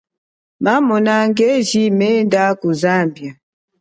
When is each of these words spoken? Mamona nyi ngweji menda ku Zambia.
Mamona 0.63 1.15
nyi 1.21 1.27
ngweji 1.29 1.83
menda 1.97 2.43
ku 2.59 2.69
Zambia. 2.81 3.31